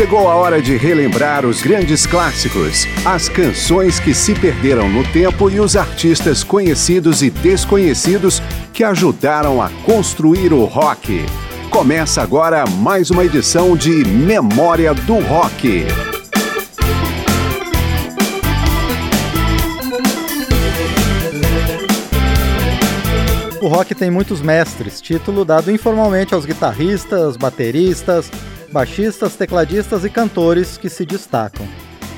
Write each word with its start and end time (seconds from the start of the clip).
Chegou 0.00 0.30
a 0.30 0.34
hora 0.34 0.62
de 0.62 0.78
relembrar 0.78 1.44
os 1.44 1.60
grandes 1.60 2.06
clássicos, 2.06 2.86
as 3.04 3.28
canções 3.28 4.00
que 4.00 4.14
se 4.14 4.34
perderam 4.34 4.88
no 4.88 5.04
tempo 5.12 5.50
e 5.50 5.60
os 5.60 5.76
artistas 5.76 6.42
conhecidos 6.42 7.22
e 7.22 7.28
desconhecidos 7.28 8.40
que 8.72 8.82
ajudaram 8.82 9.60
a 9.60 9.68
construir 9.84 10.54
o 10.54 10.64
rock. 10.64 11.22
Começa 11.68 12.22
agora 12.22 12.64
mais 12.66 13.10
uma 13.10 13.26
edição 13.26 13.76
de 13.76 13.90
Memória 14.06 14.94
do 14.94 15.18
Rock. 15.18 15.84
O 23.60 23.68
rock 23.68 23.94
tem 23.94 24.10
muitos 24.10 24.40
mestres, 24.40 24.98
título 25.02 25.44
dado 25.44 25.70
informalmente 25.70 26.34
aos 26.34 26.46
guitarristas, 26.46 27.36
bateristas, 27.36 28.30
baixistas, 28.72 29.34
tecladistas 29.34 30.04
e 30.04 30.10
cantores 30.10 30.76
que 30.76 30.88
se 30.88 31.04
destacam. 31.04 31.66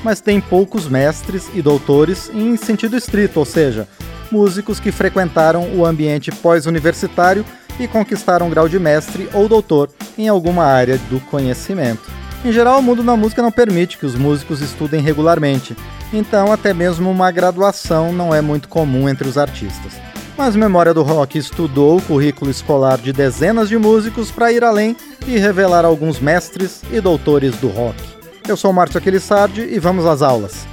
Mas 0.03 0.19
tem 0.19 0.41
poucos 0.41 0.87
mestres 0.87 1.49
e 1.53 1.61
doutores 1.61 2.29
em 2.33 2.57
sentido 2.57 2.95
estrito, 2.95 3.39
ou 3.39 3.45
seja, 3.45 3.87
músicos 4.31 4.79
que 4.79 4.91
frequentaram 4.91 5.75
o 5.75 5.85
ambiente 5.85 6.31
pós-universitário 6.31 7.45
e 7.79 7.87
conquistaram 7.87 8.49
grau 8.49 8.67
de 8.67 8.79
mestre 8.79 9.29
ou 9.33 9.47
doutor 9.47 9.89
em 10.17 10.27
alguma 10.27 10.65
área 10.65 10.97
do 11.09 11.19
conhecimento. 11.21 12.11
Em 12.43 12.51
geral, 12.51 12.79
o 12.79 12.83
mundo 12.83 13.01
da 13.01 13.15
música 13.15 13.41
não 13.41 13.51
permite 13.51 13.97
que 13.97 14.05
os 14.05 14.15
músicos 14.15 14.61
estudem 14.61 15.01
regularmente, 15.01 15.75
então 16.11 16.51
até 16.51 16.73
mesmo 16.73 17.09
uma 17.09 17.31
graduação 17.31 18.11
não 18.11 18.35
é 18.35 18.41
muito 18.41 18.67
comum 18.67 19.07
entre 19.07 19.27
os 19.27 19.37
artistas. 19.37 19.93
Mas 20.37 20.55
Memória 20.55 20.93
do 20.93 21.03
Rock 21.03 21.37
estudou 21.37 21.97
o 21.97 22.01
currículo 22.01 22.49
escolar 22.49 22.97
de 22.97 23.13
dezenas 23.13 23.69
de 23.69 23.77
músicos 23.77 24.31
para 24.31 24.51
ir 24.51 24.63
além 24.63 24.95
e 25.27 25.37
revelar 25.37 25.85
alguns 25.85 26.19
mestres 26.19 26.81
e 26.91 26.99
doutores 26.99 27.55
do 27.57 27.67
rock. 27.67 28.01
Eu 28.47 28.57
sou 28.57 28.73
Márcio 28.73 28.97
Aquilissardi 28.97 29.61
e 29.61 29.79
vamos 29.79 30.05
às 30.05 30.21
aulas. 30.21 30.65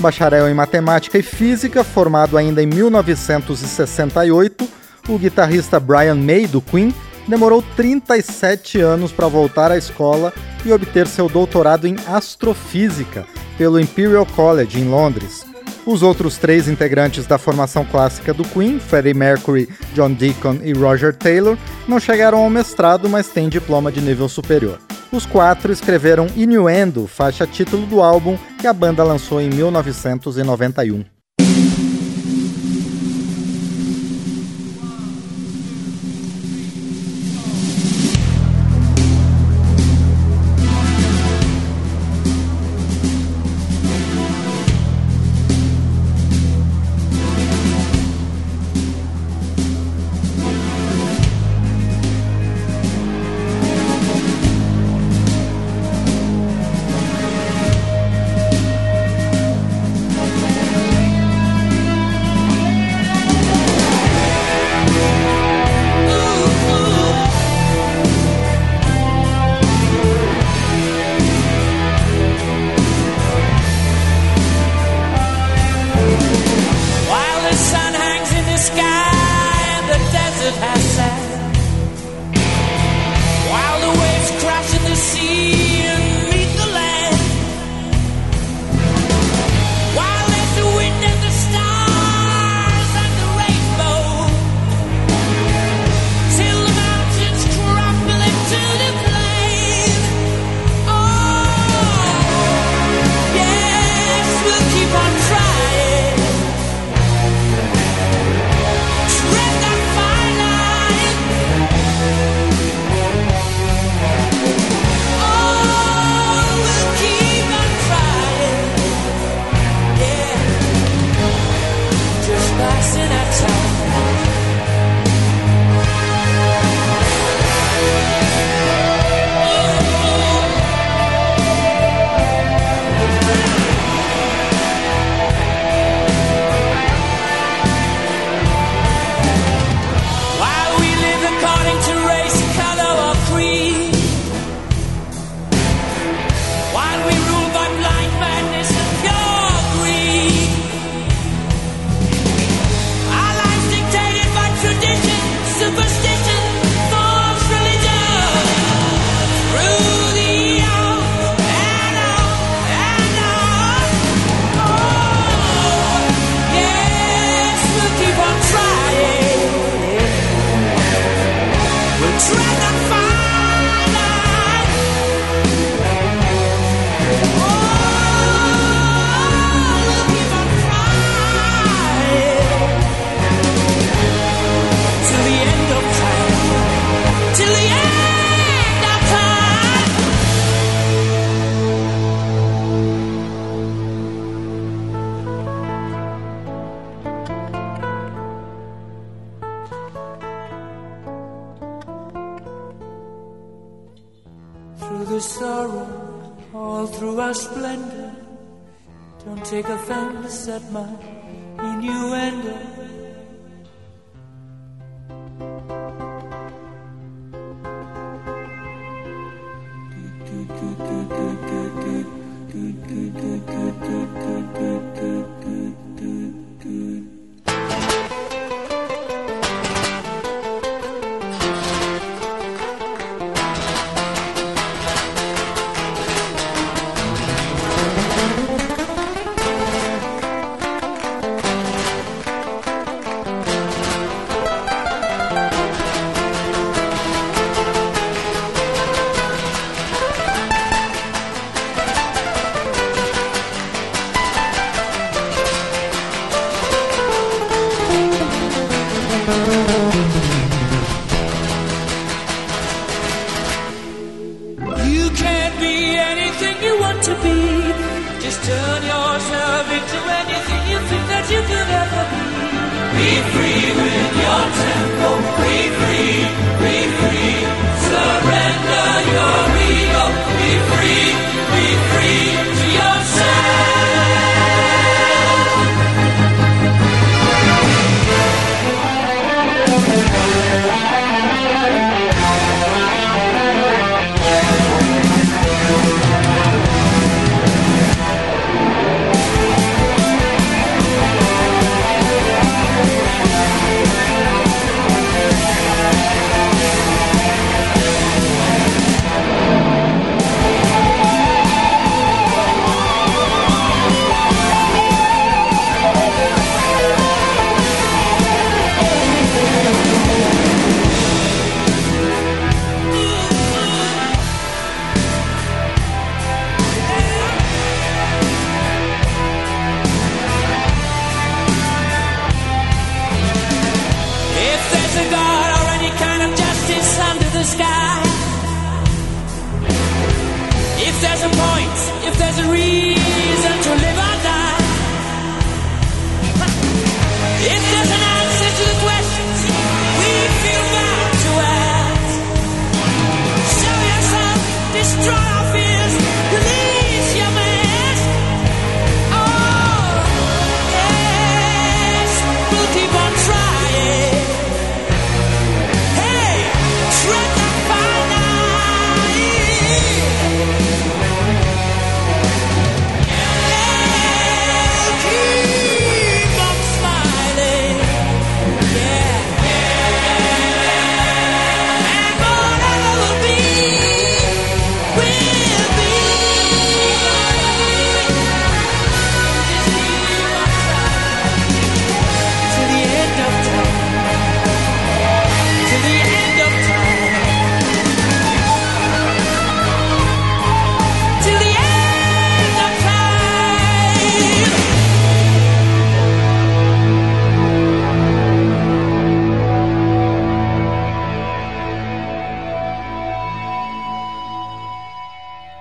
Bacharel 0.00 0.48
em 0.48 0.54
Matemática 0.54 1.16
e 1.16 1.22
Física, 1.22 1.84
formado 1.84 2.36
ainda 2.36 2.62
em 2.62 2.66
1968, 2.66 4.68
o 5.08 5.18
guitarrista 5.18 5.80
Brian 5.80 6.16
May, 6.16 6.46
do 6.46 6.60
Queen, 6.60 6.94
demorou 7.26 7.64
37 7.76 8.80
anos 8.80 9.12
para 9.12 9.28
voltar 9.28 9.70
à 9.70 9.78
escola 9.78 10.34
e 10.64 10.72
obter 10.72 11.06
seu 11.06 11.28
doutorado 11.28 11.86
em 11.86 11.96
Astrofísica 12.06 13.24
pelo 13.56 13.80
Imperial 13.80 14.26
College, 14.26 14.80
em 14.80 14.88
Londres. 14.88 15.46
Os 15.86 16.02
outros 16.02 16.36
três 16.36 16.68
integrantes 16.68 17.26
da 17.26 17.38
formação 17.38 17.84
clássica 17.84 18.34
do 18.34 18.44
Queen, 18.44 18.78
Freddie 18.80 19.14
Mercury, 19.14 19.68
John 19.94 20.12
Deacon 20.12 20.58
e 20.62 20.72
Roger 20.72 21.14
Taylor, 21.14 21.56
não 21.86 22.00
chegaram 22.00 22.38
ao 22.38 22.50
mestrado, 22.50 23.08
mas 23.08 23.28
têm 23.28 23.48
diploma 23.48 23.92
de 23.92 24.00
nível 24.00 24.28
superior. 24.28 24.80
Os 25.12 25.24
quatro 25.24 25.72
escreveram 25.72 26.26
Innuendo, 26.36 27.06
faixa 27.06 27.46
título 27.46 27.86
do 27.86 28.02
álbum 28.02 28.36
que 28.60 28.66
a 28.66 28.72
banda 28.72 29.04
lançou 29.04 29.40
em 29.40 29.48
1991. 29.48 31.15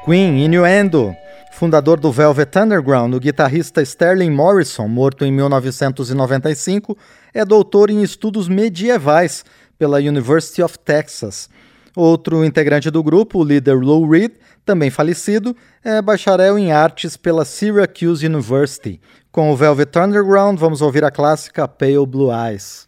Queen, 0.05 0.45
Innuendo. 0.45 1.15
Fundador 1.51 1.99
do 1.99 2.11
Velvet 2.11 2.55
Underground, 2.59 3.15
o 3.15 3.19
guitarrista 3.19 3.81
Sterling 3.81 4.29
Morrison, 4.29 4.87
morto 4.87 5.25
em 5.25 5.31
1995, 5.31 6.95
é 7.33 7.43
doutor 7.43 7.89
em 7.89 8.03
estudos 8.03 8.47
medievais 8.47 9.43
pela 9.79 9.97
University 9.97 10.61
of 10.61 10.77
Texas. 10.77 11.49
Outro 11.95 12.45
integrante 12.45 12.91
do 12.91 13.01
grupo, 13.01 13.39
o 13.39 13.43
líder 13.43 13.77
Lou 13.77 14.07
Reed, 14.07 14.33
também 14.63 14.91
falecido, 14.91 15.55
é 15.83 15.99
bacharel 16.03 16.59
em 16.59 16.71
artes 16.71 17.17
pela 17.17 17.43
Syracuse 17.43 18.27
University. 18.27 19.01
Com 19.31 19.51
o 19.51 19.55
Velvet 19.55 19.97
Underground, 19.97 20.59
vamos 20.59 20.83
ouvir 20.83 21.03
a 21.03 21.09
clássica 21.09 21.67
Pale 21.67 22.05
Blue 22.05 22.29
Eyes. 22.31 22.87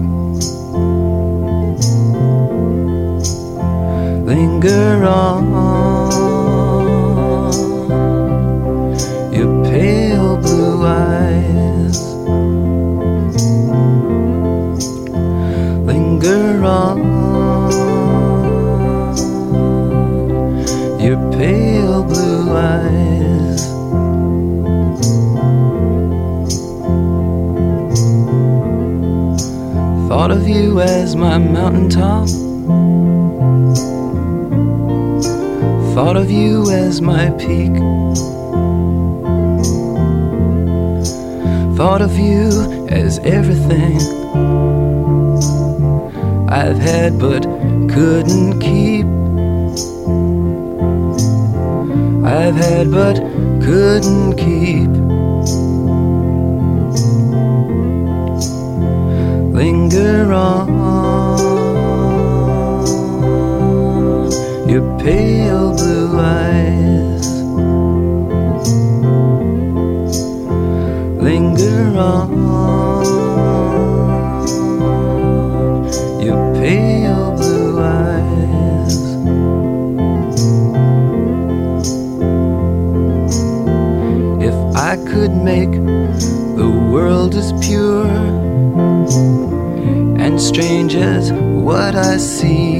Linger 4.35 5.03
on. 5.03 5.43
Your 9.33 9.51
pale 9.65 10.37
blue 10.37 10.85
eyes. 10.85 11.99
Linger 15.89 16.63
on. 16.63 16.97
Your 21.05 21.19
pale 21.37 22.03
blue 22.03 22.55
eyes. 22.55 23.61
Thought 30.07 30.31
of 30.31 30.47
you 30.47 30.79
as 30.79 31.17
my 31.17 31.37
mountaintop 31.37 32.40
Of 36.31 36.37
you 36.37 36.71
as 36.71 37.01
my 37.01 37.29
peak. 37.31 37.73
Thought 41.75 42.01
of 42.01 42.17
you 42.17 42.87
as 42.87 43.19
everything 43.19 43.97
I've 46.49 46.77
had 46.77 47.19
but 47.19 47.43
couldn't 47.93 48.61
keep. 48.61 49.05
I've 52.25 52.55
had 52.55 52.89
but 52.91 53.17
couldn't 53.65 54.37
keep. 54.37 54.91
Linger 59.53 60.31
on 60.31 61.00
pale 65.03 65.73
blue 65.73 66.19
eyes. 66.19 67.27
Linger 71.19 71.97
on 71.97 72.29
your 76.21 76.41
pale 76.61 77.31
blue 77.35 77.81
eyes. 77.81 78.97
If 84.49 84.57
I 84.75 84.97
could 85.11 85.31
make 85.31 85.71
the 86.61 86.69
world 86.91 87.33
as 87.33 87.51
pure 87.65 88.05
and 90.23 90.39
strange 90.39 90.93
as 90.93 91.31
what 91.33 91.95
I 91.95 92.17
see 92.17 92.70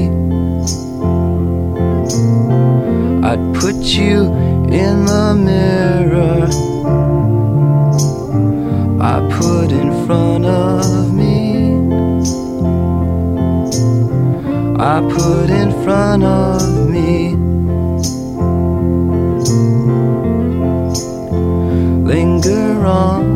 put 3.62 3.76
you 3.76 4.24
in 4.72 5.04
the 5.04 5.34
mirror 5.36 6.48
I 9.00 9.20
put 9.38 9.70
in 9.70 10.04
front 10.04 10.44
of 10.46 11.12
me. 11.14 11.74
I 14.80 15.00
put 15.16 15.48
in 15.50 15.70
front 15.84 16.24
of 16.24 16.88
me. 16.90 17.36
Linger 22.04 22.84
on. 22.84 23.31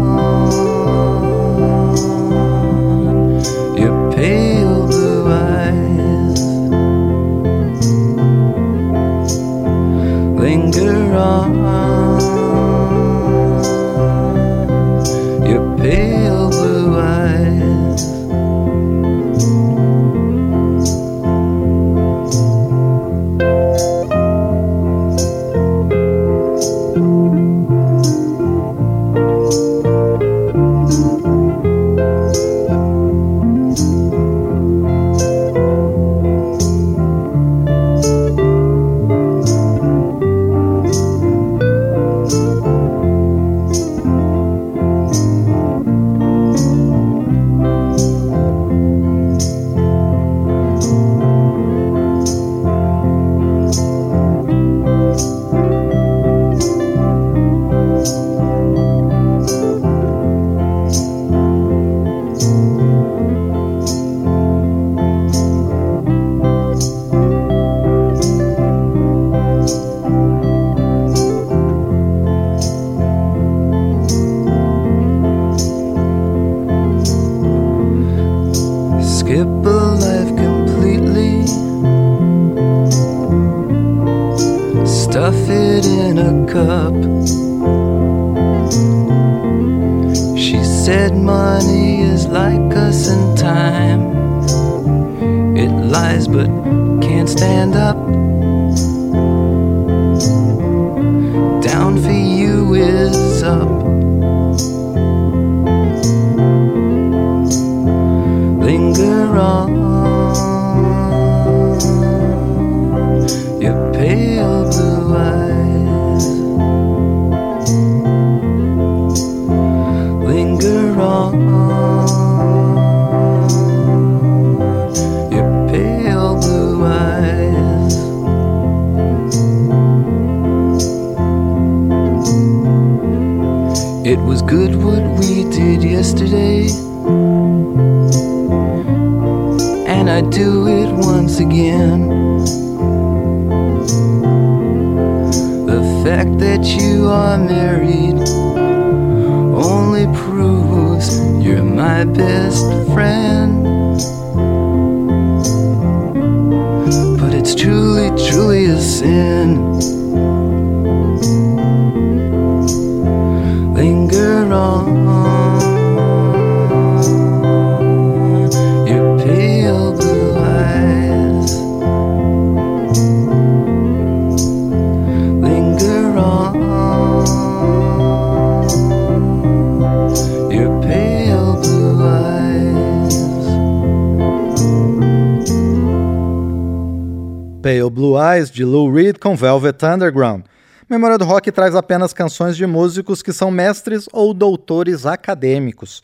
Com 189.27 189.35
Velvet 189.35 189.85
Underground. 189.85 190.45
Memória 190.89 191.19
do 191.19 191.25
Rock 191.25 191.51
traz 191.51 191.75
apenas 191.75 192.13
canções 192.13 192.57
de 192.57 192.65
músicos 192.65 193.23
que 193.23 193.33
são 193.33 193.51
mestres 193.51 194.09
ou 194.13 194.33
doutores 194.33 195.05
acadêmicos. 195.05 196.01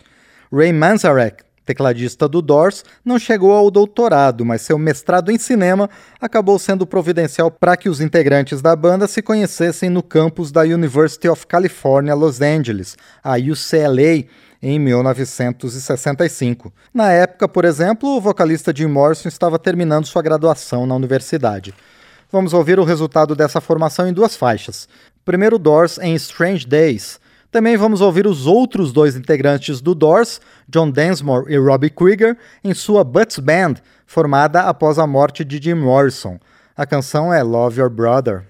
Ray 0.52 0.72
Manzarek, 0.72 1.44
tecladista 1.64 2.26
do 2.26 2.42
Doors, 2.42 2.84
não 3.04 3.20
chegou 3.20 3.52
ao 3.52 3.70
doutorado, 3.70 4.44
mas 4.44 4.62
seu 4.62 4.76
mestrado 4.76 5.30
em 5.30 5.38
cinema 5.38 5.88
acabou 6.20 6.58
sendo 6.58 6.84
providencial 6.84 7.48
para 7.48 7.76
que 7.76 7.88
os 7.88 8.00
integrantes 8.00 8.60
da 8.60 8.74
banda 8.74 9.06
se 9.06 9.22
conhecessem 9.22 9.88
no 9.88 10.02
campus 10.02 10.50
da 10.50 10.62
University 10.62 11.28
of 11.28 11.46
California, 11.46 12.16
Los 12.16 12.40
Angeles, 12.40 12.96
a 13.22 13.34
UCLA, 13.36 14.26
em 14.60 14.80
1965. 14.80 16.72
Na 16.92 17.12
época, 17.12 17.46
por 17.46 17.64
exemplo, 17.64 18.16
o 18.16 18.20
vocalista 18.20 18.72
Jim 18.74 18.86
Morrison 18.86 19.28
estava 19.28 19.60
terminando 19.60 20.06
sua 20.06 20.22
graduação 20.22 20.88
na 20.88 20.96
universidade. 20.96 21.72
Vamos 22.32 22.54
ouvir 22.54 22.80
o 22.80 22.84
resultado 22.84 23.36
dessa 23.36 23.60
formação 23.60 24.08
em 24.08 24.12
duas 24.12 24.34
faixas. 24.34 24.88
Primeiro 25.22 25.58
Doors 25.58 25.98
em 25.98 26.14
Strange 26.14 26.66
Days. 26.66 27.20
Também 27.50 27.76
vamos 27.76 28.00
ouvir 28.00 28.26
os 28.26 28.46
outros 28.46 28.90
dois 28.90 29.14
integrantes 29.14 29.82
do 29.82 29.94
Doors, 29.94 30.40
John 30.66 30.90
Densmore 30.90 31.52
e 31.52 31.58
Robbie 31.58 31.90
Krieger, 31.90 32.38
em 32.64 32.72
sua 32.72 33.04
Butts 33.04 33.38
Band, 33.38 33.74
formada 34.06 34.62
após 34.62 34.98
a 34.98 35.06
morte 35.06 35.44
de 35.44 35.62
Jim 35.62 35.74
Morrison. 35.74 36.40
A 36.74 36.86
canção 36.86 37.30
é 37.30 37.42
Love 37.42 37.78
Your 37.78 37.90
Brother. 37.90 38.46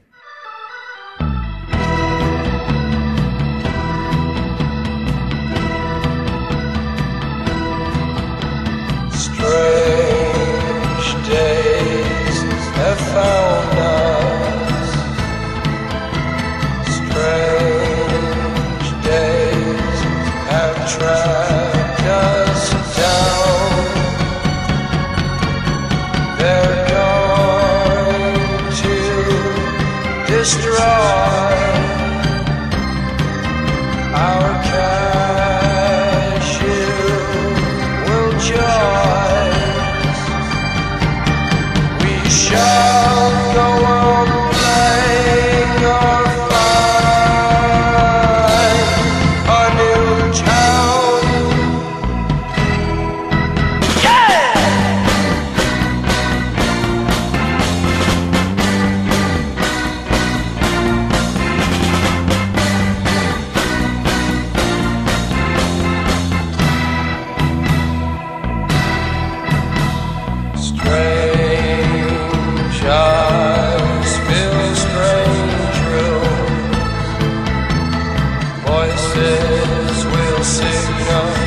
voices 79.15 80.05
will 80.07 80.45
sing. 80.45 81.42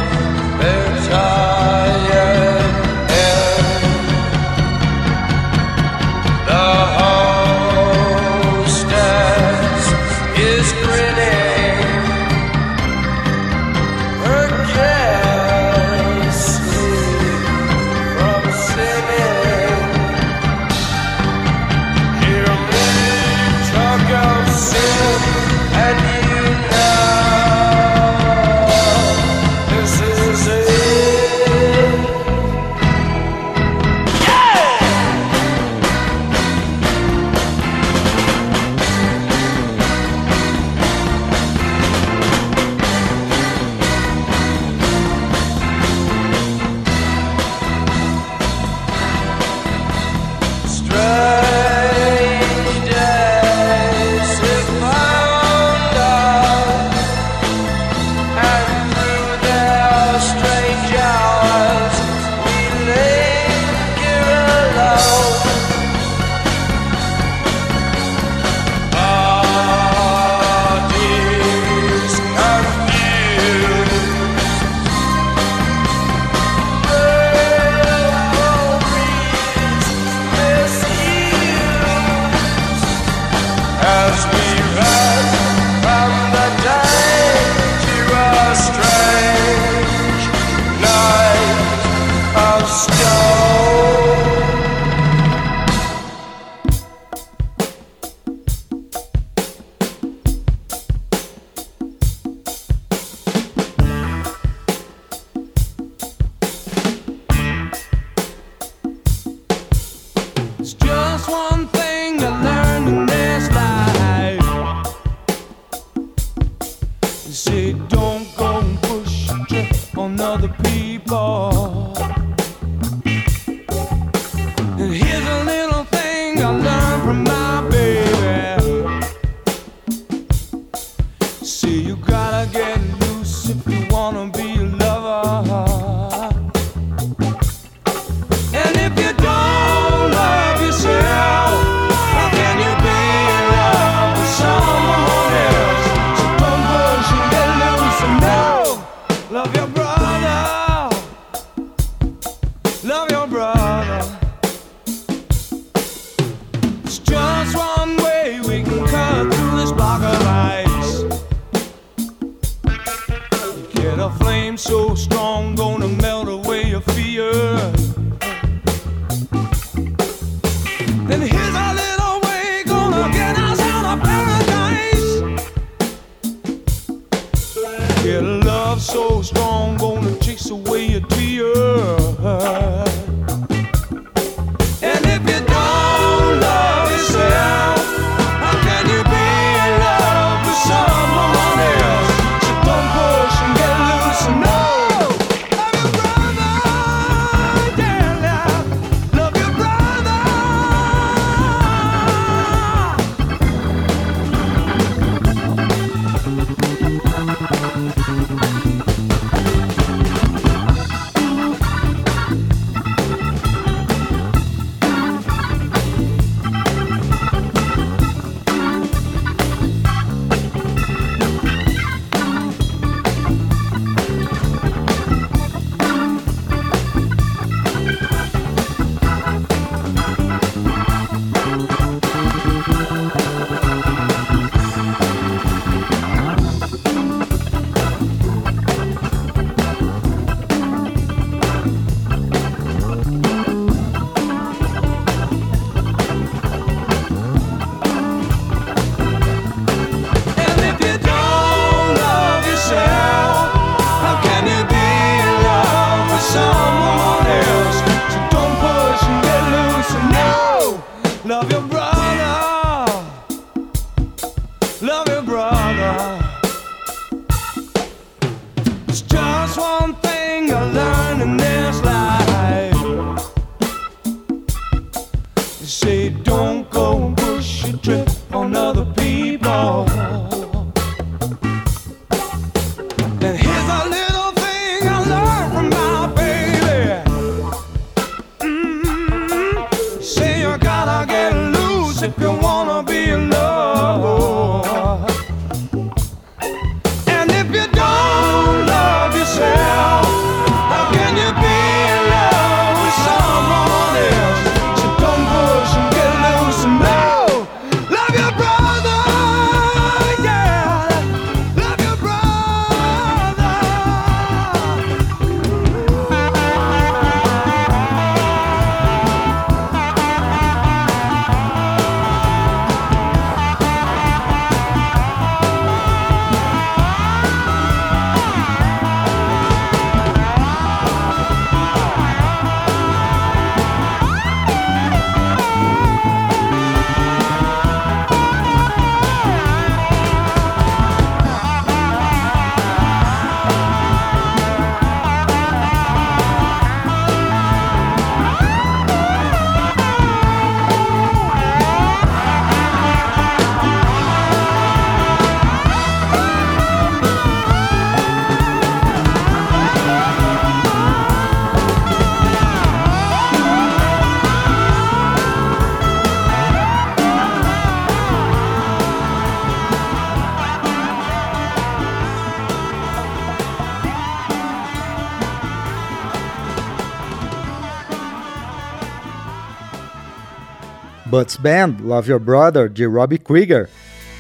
Butts 381.16 381.38
Band, 381.38 381.78
Love 381.82 382.12
Your 382.12 382.20
Brother, 382.20 382.68
de 382.68 382.86
Robbie 382.86 383.18
Krieger. 383.18 383.70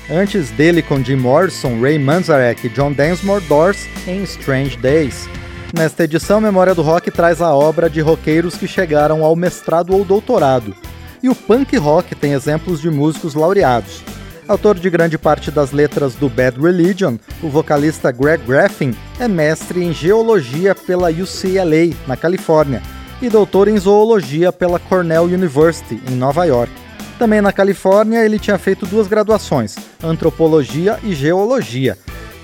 Antes 0.09 0.49
dele 0.51 0.81
com 0.81 1.03
Jim 1.03 1.17
Morrison, 1.17 1.81
Ray 1.81 1.99
Manzarek 1.99 2.65
e 2.65 2.69
John 2.69 2.93
Densmore 2.93 3.43
Doors 3.49 3.85
em 4.07 4.23
Strange 4.23 4.77
Days. 4.77 5.27
Nesta 5.73 6.05
edição, 6.05 6.39
Memória 6.39 6.73
do 6.73 6.81
Rock 6.81 7.11
traz 7.11 7.41
a 7.41 7.53
obra 7.53 7.89
de 7.89 7.99
roqueiros 7.99 8.55
que 8.55 8.65
chegaram 8.65 9.25
ao 9.25 9.35
mestrado 9.35 9.93
ou 9.93 10.05
doutorado. 10.05 10.73
E 11.21 11.27
o 11.27 11.35
punk 11.35 11.75
rock 11.75 12.15
tem 12.15 12.31
exemplos 12.31 12.79
de 12.79 12.89
músicos 12.89 13.33
laureados. 13.33 14.01
Autor 14.47 14.79
de 14.79 14.89
grande 14.89 15.17
parte 15.17 15.51
das 15.51 15.73
letras 15.73 16.15
do 16.15 16.29
Bad 16.29 16.57
Religion, 16.61 17.17
o 17.43 17.49
vocalista 17.49 18.09
Greg 18.09 18.41
Graffin 18.45 18.95
é 19.19 19.27
mestre 19.27 19.83
em 19.83 19.91
geologia 19.91 20.73
pela 20.73 21.09
UCLA, 21.09 21.93
na 22.07 22.15
Califórnia, 22.15 22.81
e 23.21 23.27
doutor 23.27 23.67
em 23.67 23.77
zoologia 23.77 24.53
pela 24.53 24.79
Cornell 24.79 25.23
University, 25.23 25.99
em 26.09 26.15
Nova 26.15 26.45
York. 26.45 26.84
Também 27.17 27.39
na 27.39 27.53
Califórnia, 27.53 28.25
ele 28.25 28.37
tinha 28.37 28.57
feito 28.57 28.85
duas 28.85 29.07
graduações, 29.07 29.75
antropologia 30.03 30.99
e 31.01 31.13
geologia. 31.13 31.97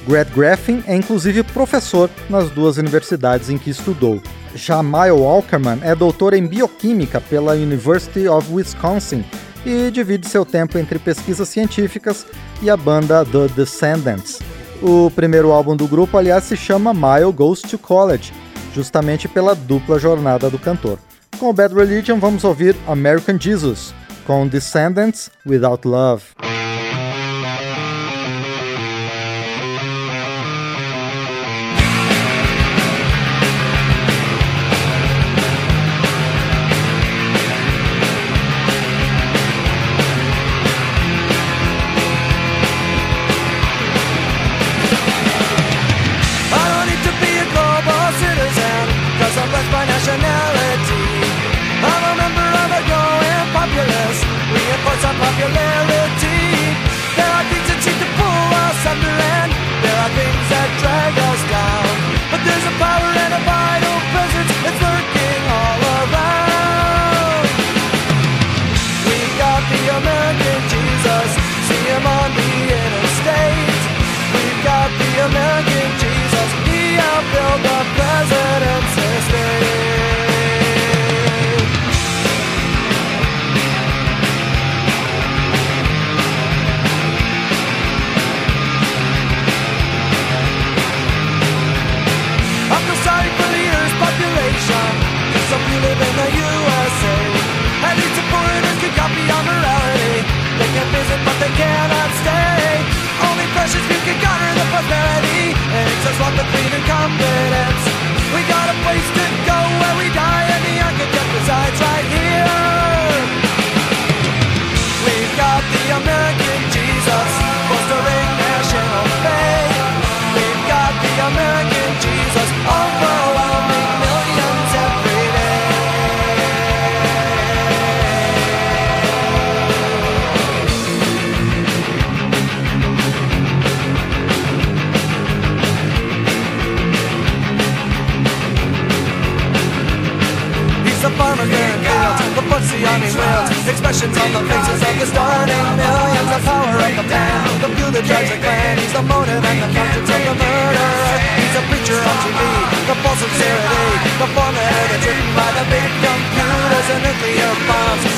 Grant 0.07 0.29
Graffin 0.29 0.84
é 0.88 0.95
inclusive 0.95 1.43
professor 1.43 2.10
nas 2.29 2.49
duas 2.49 2.77
universidades 2.77 3.49
em 3.49 3.57
que 3.57 3.69
estudou. 3.69 4.21
Já 4.55 4.81
Mile 4.81 5.12
Walkerman 5.12 5.79
é 5.84 5.93
doutor 5.93 6.34
em 6.34 6.47
bioquímica 6.47 7.21
pela 7.21 7.53
University 7.53 8.27
of 8.27 8.51
Wisconsin 8.51 9.23
e 9.65 9.91
divide 9.91 10.27
seu 10.27 10.45
tempo 10.45 10.77
entre 10.77 10.97
pesquisas 10.97 11.49
científicas 11.49 12.25
e 12.62 12.69
a 12.69 12.75
banda 12.75 13.25
The 13.25 13.47
Descendants. 13.55 14.39
O 14.81 15.12
primeiro 15.12 15.51
álbum 15.51 15.75
do 15.75 15.88
grupo, 15.88 16.17
aliás, 16.17 16.45
se 16.45 16.57
chama 16.57 16.93
Mile 16.93 17.31
Goes 17.31 17.62
to 17.62 17.77
College, 17.77 18.34
justamente 18.73 19.27
pela 19.27 19.53
dupla 19.53 19.99
jornada 19.99 20.49
do 20.49 20.57
cantor. 20.57 20.97
Com 21.38 21.53
Bad 21.53 21.75
Religion, 21.75 22.19
vamos 22.19 22.43
ouvir 22.43 22.75
American 22.88 23.39
Jesus, 23.39 23.93
com 24.25 24.47
Descendents 24.47 25.29
Without 25.45 25.88
Love. 25.88 26.50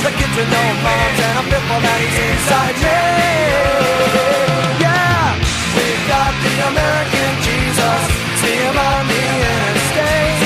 The 0.04 0.12
kids 0.20 0.36
with 0.36 0.52
no 0.52 0.64
moms, 0.84 1.20
and 1.24 1.34
I'm 1.40 1.48
fearful 1.48 1.80
that 1.80 1.98
he's 2.04 2.18
inside 2.28 2.76
me. 2.76 3.00
Yeah, 4.84 5.32
we've 5.80 6.04
got 6.12 6.36
the 6.44 6.56
American 6.76 7.32
Jesus, 7.40 8.00
see 8.44 8.52
him 8.68 8.76
on 8.76 9.08
the 9.08 9.16
interstate. 9.16 10.44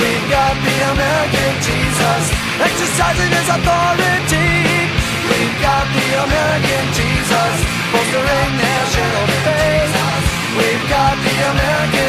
We've 0.00 0.26
got 0.32 0.56
the 0.64 0.76
American 0.96 1.52
Jesus, 1.60 2.22
exercising 2.56 3.32
his 3.36 3.48
authority. 3.52 4.48
We've 5.28 5.56
got 5.60 5.84
the 5.92 6.08
American 6.16 6.84
Jesus, 6.96 7.52
bolstering 7.92 8.52
national 8.56 9.28
faith. 9.44 9.92
We've 10.56 10.86
got 10.88 11.20
the 11.20 11.36
American 11.52 12.05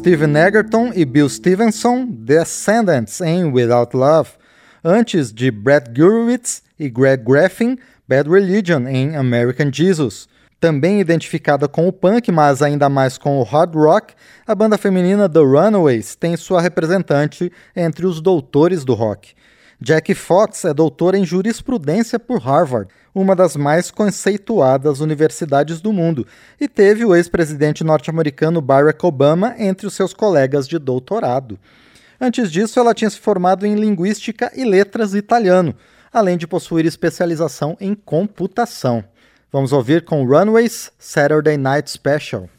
Steven 0.00 0.34
Egerton 0.34 0.92
e 0.94 1.04
Bill 1.04 1.28
Stevenson, 1.28 2.06
Descendants 2.06 3.20
em 3.20 3.44
Without 3.44 3.94
Love, 3.94 4.30
antes 4.82 5.30
de 5.30 5.50
Brad 5.50 5.88
Gurewitz 5.94 6.62
e 6.78 6.88
Greg 6.88 7.22
Graffin, 7.22 7.76
Bad 8.08 8.26
Religion 8.30 8.88
em 8.88 9.14
American 9.14 9.70
Jesus. 9.70 10.26
Também 10.58 11.02
identificada 11.02 11.68
com 11.68 11.86
o 11.86 11.92
punk, 11.92 12.32
mas 12.32 12.62
ainda 12.62 12.88
mais 12.88 13.18
com 13.18 13.38
o 13.38 13.42
hard 13.42 13.74
rock, 13.74 14.14
a 14.46 14.54
banda 14.54 14.78
feminina 14.78 15.28
The 15.28 15.40
Runaways 15.40 16.14
tem 16.14 16.34
sua 16.34 16.62
representante 16.62 17.52
entre 17.76 18.06
os 18.06 18.22
doutores 18.22 18.86
do 18.86 18.94
rock. 18.94 19.34
Jack 19.82 20.14
Fox 20.14 20.66
é 20.66 20.74
doutor 20.74 21.14
em 21.14 21.24
jurisprudência 21.24 22.18
por 22.18 22.38
Harvard, 22.38 22.92
uma 23.14 23.34
das 23.34 23.56
mais 23.56 23.90
conceituadas 23.90 25.00
universidades 25.00 25.80
do 25.80 25.90
mundo, 25.90 26.26
e 26.60 26.68
teve 26.68 27.02
o 27.02 27.16
ex-presidente 27.16 27.82
norte-americano 27.82 28.60
Barack 28.60 29.06
Obama 29.06 29.54
entre 29.56 29.86
os 29.86 29.94
seus 29.94 30.12
colegas 30.12 30.68
de 30.68 30.78
doutorado. 30.78 31.58
Antes 32.20 32.52
disso, 32.52 32.78
ela 32.78 32.92
tinha 32.92 33.08
se 33.08 33.18
formado 33.18 33.64
em 33.64 33.74
linguística 33.74 34.52
e 34.54 34.66
letras 34.66 35.14
italiano, 35.14 35.74
além 36.12 36.36
de 36.36 36.46
possuir 36.46 36.84
especialização 36.84 37.74
em 37.80 37.94
computação. 37.94 39.02
Vamos 39.50 39.72
ouvir 39.72 40.04
com 40.04 40.26
Runways 40.26 40.92
Saturday 40.98 41.56
Night 41.56 41.90
Special. 41.90 42.50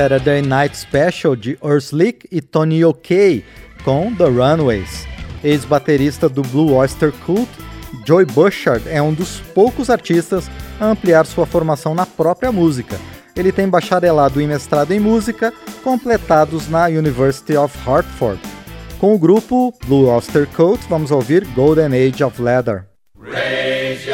Saturday 0.00 0.40
Night 0.40 0.74
Special 0.78 1.36
de 1.36 1.58
Urslick 1.62 2.26
e 2.32 2.40
Tony 2.40 2.82
O'K 2.82 3.44
com 3.84 4.14
The 4.14 4.24
Runaways. 4.24 5.06
Ex-baterista 5.44 6.26
do 6.26 6.40
Blue 6.40 6.72
Oyster 6.72 7.12
Cult, 7.26 7.50
Joy 8.06 8.24
Bushard 8.24 8.88
é 8.88 9.02
um 9.02 9.12
dos 9.12 9.40
poucos 9.54 9.90
artistas 9.90 10.50
a 10.80 10.86
ampliar 10.86 11.26
sua 11.26 11.44
formação 11.44 11.94
na 11.94 12.06
própria 12.06 12.50
música. 12.50 12.98
Ele 13.36 13.52
tem 13.52 13.68
bacharelado 13.68 14.40
e 14.40 14.46
mestrado 14.46 14.92
em 14.92 14.98
música, 14.98 15.52
completados 15.84 16.66
na 16.66 16.86
University 16.86 17.54
of 17.54 17.76
Hartford. 17.86 18.40
Com 18.98 19.14
o 19.14 19.18
grupo 19.18 19.70
Blue 19.84 20.08
Oyster 20.08 20.46
Cult, 20.46 20.82
vamos 20.88 21.10
ouvir 21.10 21.44
Golden 21.48 21.88
Age 21.88 22.24
of 22.24 22.40
Leather. 22.40 22.86
Raise 23.20 24.10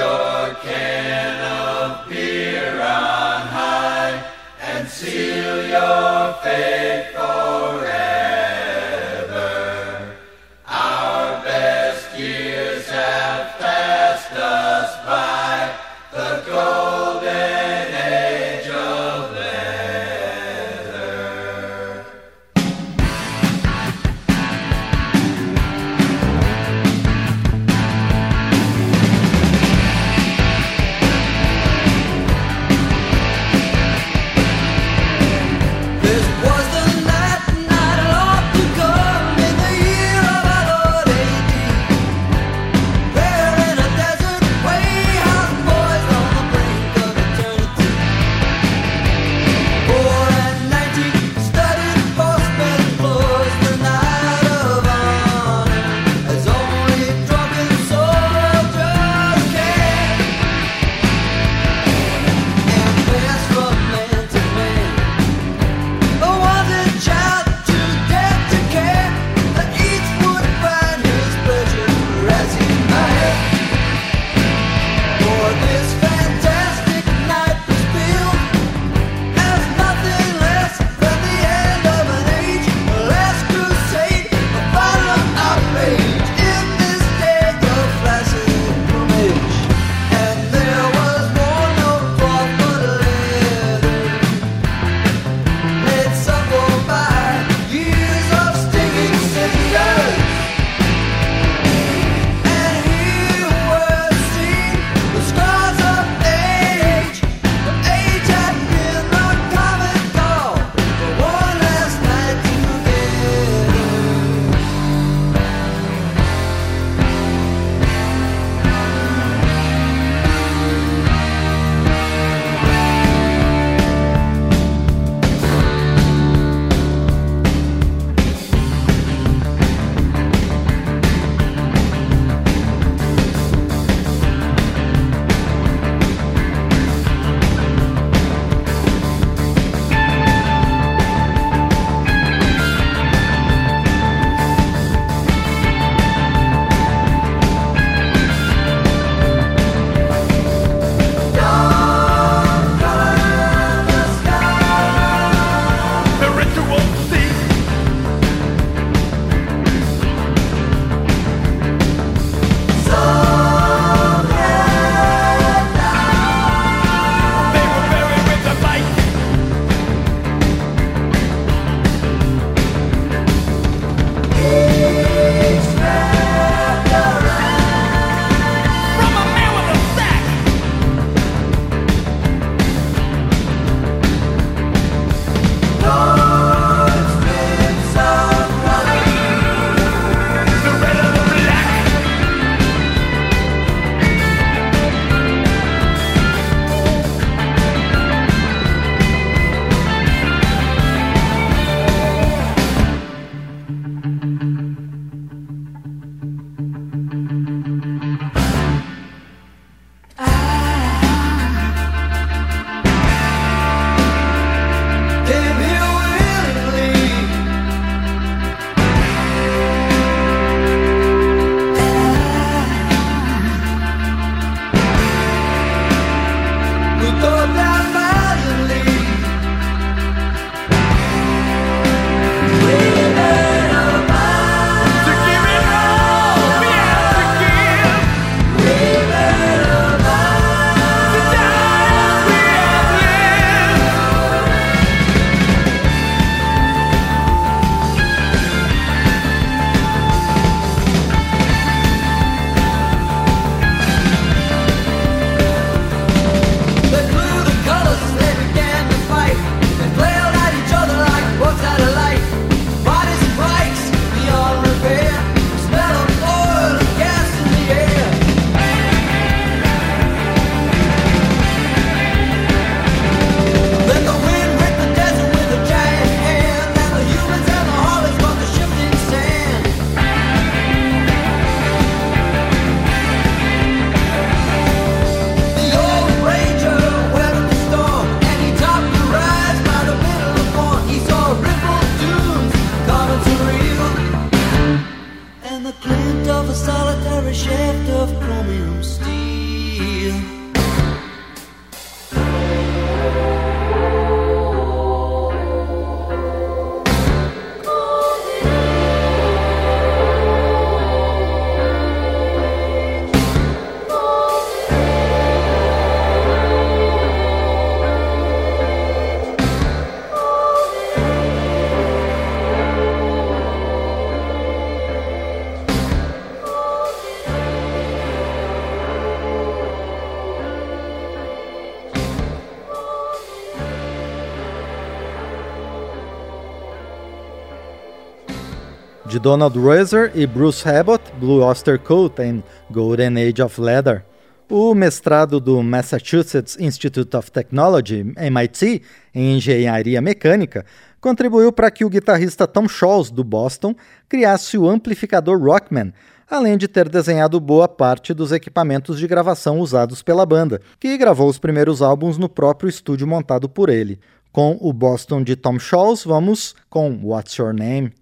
Donald 339.27 339.59
Roeser 339.59 340.13
e 340.15 340.25
Bruce 340.25 340.69
Abbott, 340.69 341.03
Blue 341.19 341.43
Oyster 341.43 341.81
Cult 341.81 342.23
and 342.23 342.45
Golden 342.71 343.17
Age 343.19 343.43
of 343.43 343.61
Leather. 343.61 344.05
O 344.49 344.73
mestrado 344.73 345.41
do 345.41 345.61
Massachusetts 345.65 346.57
Institute 346.61 347.17
of 347.17 347.33
Technology, 347.33 348.15
MIT, 348.17 348.83
em 349.13 349.37
engenharia 349.37 350.01
mecânica, 350.01 350.65
contribuiu 351.01 351.51
para 351.51 351.73
que 351.73 351.85
o 351.85 351.89
guitarrista 351.89 352.47
Tom 352.47 352.69
Scholz, 352.69 353.11
do 353.11 353.25
Boston, 353.25 353.75
criasse 354.09 354.57
o 354.57 354.69
amplificador 354.71 355.43
Rockman, 355.43 355.93
além 356.31 356.57
de 356.57 356.69
ter 356.69 356.89
desenhado 356.89 357.41
boa 357.41 357.67
parte 357.67 358.15
dos 358.15 358.31
equipamentos 358.31 358.97
de 358.97 359.09
gravação 359.09 359.59
usados 359.59 360.05
pela 360.05 360.25
banda, 360.25 360.61
que 360.79 360.97
gravou 360.97 361.29
os 361.29 361.37
primeiros 361.41 361.83
álbuns 361.83 362.17
no 362.17 362.29
próprio 362.29 362.69
estúdio 362.69 363.09
montado 363.09 363.49
por 363.49 363.71
ele. 363.71 363.99
Com 364.31 364.57
o 364.61 364.73
Boston 364.73 365.25
de 365.25 365.35
Tom 365.35 365.59
Scholz, 365.59 366.05
vamos 366.05 366.55
com 366.71 367.01
What's 367.03 367.35
Your 367.35 367.53
Name? 367.53 367.93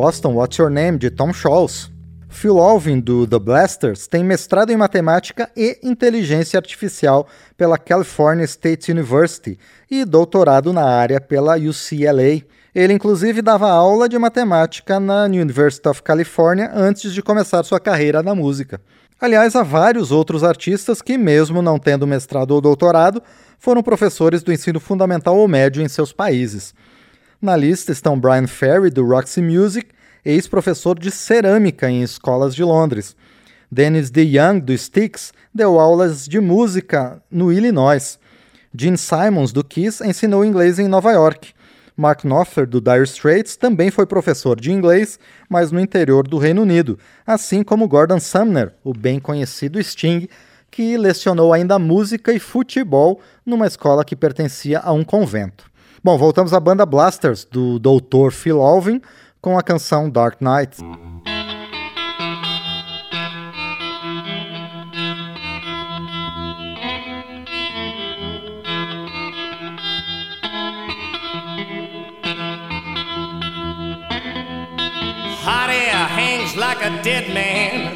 Boston 0.00 0.32
What's 0.32 0.56
Your 0.56 0.70
Name, 0.70 0.96
de 0.96 1.10
Tom 1.10 1.30
Scholz. 1.30 1.90
Phil 2.30 2.58
Alvin, 2.58 3.00
do 3.00 3.26
The 3.26 3.38
Blasters, 3.38 4.06
tem 4.06 4.24
mestrado 4.24 4.70
em 4.70 4.76
matemática 4.78 5.50
e 5.54 5.78
inteligência 5.82 6.56
artificial 6.56 7.28
pela 7.54 7.76
California 7.76 8.46
State 8.46 8.90
University 8.90 9.58
e 9.90 10.06
doutorado 10.06 10.72
na 10.72 10.84
área 10.84 11.20
pela 11.20 11.58
UCLA. 11.58 12.42
Ele, 12.74 12.94
inclusive, 12.94 13.42
dava 13.42 13.70
aula 13.70 14.08
de 14.08 14.18
matemática 14.18 14.98
na 14.98 15.24
University 15.24 15.86
of 15.86 16.02
California 16.02 16.70
antes 16.74 17.12
de 17.12 17.20
começar 17.20 17.62
sua 17.62 17.78
carreira 17.78 18.22
na 18.22 18.34
música. 18.34 18.80
Aliás, 19.20 19.54
há 19.54 19.62
vários 19.62 20.10
outros 20.10 20.42
artistas 20.42 21.02
que, 21.02 21.18
mesmo 21.18 21.60
não 21.60 21.78
tendo 21.78 22.06
mestrado 22.06 22.52
ou 22.52 22.62
doutorado, 22.62 23.22
foram 23.58 23.82
professores 23.82 24.42
do 24.42 24.50
ensino 24.50 24.80
fundamental 24.80 25.36
ou 25.36 25.46
médio 25.46 25.82
em 25.82 25.88
seus 25.88 26.10
países. 26.10 26.72
Na 27.42 27.56
lista 27.56 27.90
estão 27.90 28.20
Brian 28.20 28.46
Ferry, 28.46 28.90
do 28.90 29.02
Roxy 29.02 29.40
Music, 29.40 29.88
ex-professor 30.22 30.98
de 30.98 31.10
cerâmica 31.10 31.88
em 31.88 32.02
escolas 32.02 32.54
de 32.54 32.62
Londres. 32.62 33.16
Dennis 33.72 34.10
DeYoung, 34.10 34.60
do 34.60 34.74
Styx, 34.74 35.32
deu 35.54 35.80
aulas 35.80 36.26
de 36.26 36.38
música 36.38 37.22
no 37.30 37.50
Illinois. 37.50 38.18
Gene 38.76 38.98
Simons, 38.98 39.52
do 39.52 39.64
Kiss, 39.64 40.06
ensinou 40.06 40.44
inglês 40.44 40.78
em 40.78 40.86
Nova 40.86 41.12
York. 41.12 41.54
Mark 41.96 42.24
Knopfler, 42.24 42.66
do 42.66 42.78
Dire 42.78 43.04
Straits, 43.04 43.56
também 43.56 43.90
foi 43.90 44.04
professor 44.04 44.60
de 44.60 44.70
inglês, 44.70 45.18
mas 45.48 45.72
no 45.72 45.80
interior 45.80 46.28
do 46.28 46.36
Reino 46.36 46.60
Unido, 46.60 46.98
assim 47.26 47.62
como 47.62 47.88
Gordon 47.88 48.20
Sumner, 48.20 48.74
o 48.84 48.92
bem 48.92 49.18
conhecido 49.18 49.82
Sting, 49.82 50.28
que 50.70 50.98
lecionou 50.98 51.54
ainda 51.54 51.78
música 51.78 52.34
e 52.34 52.38
futebol 52.38 53.18
numa 53.46 53.66
escola 53.66 54.04
que 54.04 54.14
pertencia 54.14 54.78
a 54.80 54.92
um 54.92 55.02
convento. 55.02 55.69
Bom, 56.02 56.16
voltamos 56.16 56.54
à 56.54 56.60
banda 56.60 56.86
Blasters, 56.86 57.44
do 57.44 57.78
Dr. 57.78 58.30
Phil 58.32 58.58
Alvin, 58.58 59.02
com 59.38 59.58
a 59.58 59.62
canção 59.62 60.08
Dark 60.08 60.38
Knight. 60.40 60.82
Hot 75.44 75.70
air 75.70 76.06
hangs 76.06 76.56
like 76.56 76.82
a 76.82 77.02
dead 77.02 77.28
man 77.34 77.94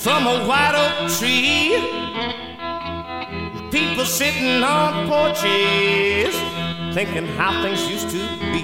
from 0.00 0.26
a 0.26 0.46
white 0.46 0.74
oak 0.74 1.10
tree. 1.18 1.76
People 3.70 4.06
sitting 4.06 4.62
on 4.62 5.06
porches 5.08 5.87
thinking 6.92 7.26
how 7.26 7.62
things 7.62 7.88
used 7.90 8.10
to 8.10 8.18
be. 8.52 8.62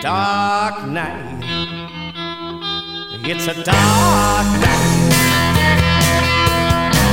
Dark 0.00 0.86
night. 0.86 1.42
It's 3.24 3.46
a 3.46 3.54
dark 3.64 4.46
night. 4.60 5.06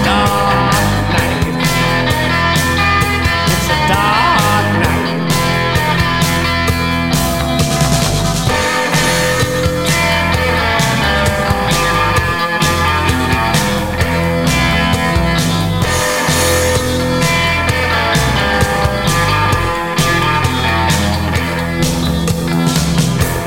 Dark 0.06 0.93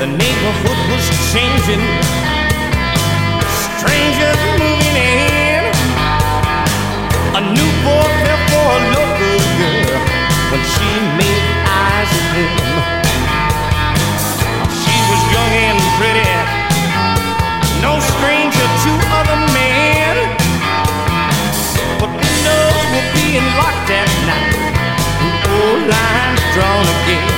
The 0.07 0.15
neighborhood 0.15 0.79
was 0.87 1.03
changing. 1.35 1.83
Strangers 3.75 4.39
moving 4.55 4.95
in. 4.95 5.67
A 7.35 7.41
new 7.51 7.71
boy 7.83 8.07
fell 8.23 8.41
for 8.47 8.67
a 8.71 8.81
local 8.95 9.35
girl 9.59 9.99
when 10.47 10.63
she 10.63 10.87
made 11.19 11.43
eyes 11.67 12.07
at 12.07 12.27
him. 12.39 12.55
She 14.79 14.95
was 15.11 15.21
young 15.35 15.53
and 15.67 15.79
pretty, 15.99 16.31
no 17.83 17.99
stranger 17.99 18.67
to 18.87 18.91
other 19.11 19.39
men. 19.59 20.15
But 21.99 22.15
windows 22.15 22.79
were 22.95 23.07
being 23.11 23.47
locked 23.59 23.91
at 23.91 24.07
night, 24.23 24.55
old 25.51 25.83
lines 25.91 26.41
drawn 26.55 26.87
again. 26.95 27.36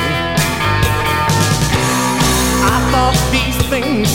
Thought 3.00 3.22
these 3.32 3.56
things 3.70 4.10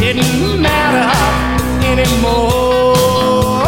didn't 0.00 0.62
matter 0.62 1.12
anymore. 1.84 3.66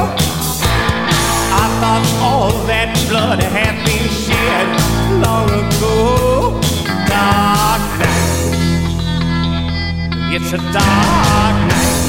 I 1.63 1.65
thought 1.79 2.05
all 2.23 2.53
that 2.65 2.97
blood 3.11 3.43
had 3.43 3.77
been 3.85 4.09
shed 4.25 4.67
long 5.21 5.51
ago. 5.61 6.59
Dark 7.07 7.83
night. 8.01 8.57
It's 10.35 10.51
a 10.55 10.59
dark 10.73 11.57
night. 11.69 12.06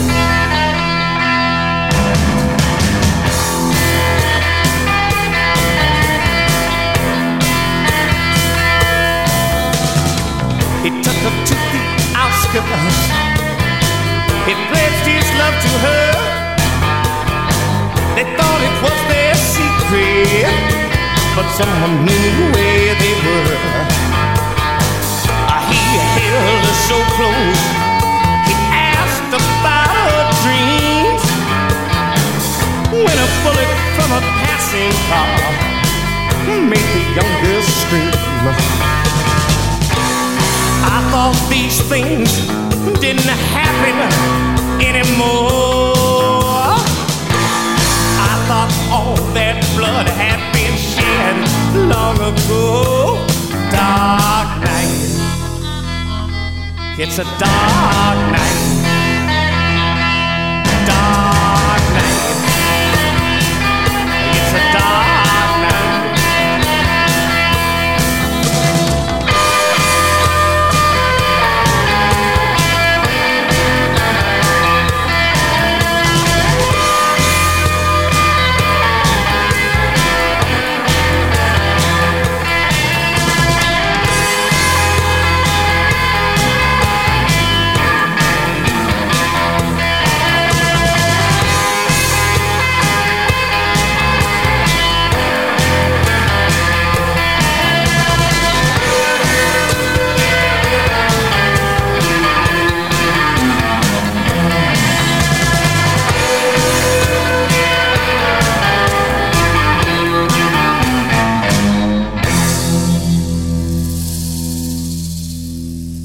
He 12.58 12.64
pledged 14.74 15.06
his 15.06 15.30
love 15.38 15.54
to 15.62 15.72
her. 15.86 16.10
They 18.18 18.26
thought 18.34 18.62
it 18.66 18.78
was 18.82 18.98
their 19.14 19.36
secret, 19.38 20.50
but 21.38 21.46
someone 21.54 22.02
knew 22.02 22.50
where 22.58 22.96
they 22.98 23.14
were. 23.22 23.62
He 25.70 25.86
held 26.18 26.66
her 26.66 26.78
so 26.90 26.98
close. 27.14 27.62
He 28.50 28.58
asked 28.74 29.38
about 29.38 29.94
her 29.94 30.26
dreams. 30.42 31.24
When 32.90 33.18
a 33.22 33.30
bullet 33.46 33.72
from 33.94 34.18
a 34.18 34.22
passing 34.42 34.94
car 35.14 35.38
made 36.66 36.90
the 36.90 37.04
young 37.22 37.34
girl 37.44 37.62
scream. 37.62 38.87
I 40.90 41.00
thought 41.12 41.38
these 41.50 41.82
things 41.92 42.30
didn't 43.02 43.32
happen 43.52 43.98
anymore. 44.80 45.94
I 48.30 48.34
thought 48.48 48.72
all 48.90 49.18
that 49.34 49.60
blood 49.76 50.08
had 50.08 50.40
been 50.56 50.76
shed 50.78 51.36
long 51.92 52.16
ago. 52.16 53.20
Dark 53.70 54.50
night. 54.64 54.96
It's 56.98 57.20
a 57.20 57.28
dark 57.38 58.20
night. 58.32 58.64
Dark 60.88 61.84
night. 61.98 62.28
It's 64.40 64.54
a 64.54 64.64
dark 64.80 65.27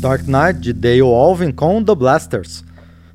Dark 0.02 0.26
Knight 0.26 0.58
de 0.58 0.72
Dale 0.72 1.00
Alvin 1.00 1.52
com 1.52 1.80
The 1.80 1.94
Blasters. 1.94 2.64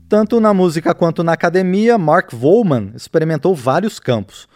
Tanto 0.07 0.39
na 0.39 0.53
música 0.53 0.95
quanto 0.95 1.21
na 1.21 1.33
academia, 1.33 1.97
Mark 1.97 2.31
Volman 2.31 2.93
experimentou 2.95 3.53
vários 3.53 3.99
campos. 3.99 4.47